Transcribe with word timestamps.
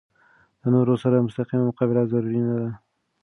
د 0.61 0.63
نورو 0.73 0.93
سره 1.03 1.23
مستقیمه 1.27 1.63
مقابله 1.69 2.01
ضروري 2.11 2.39
نه 2.47 2.55
ده. 2.61 2.69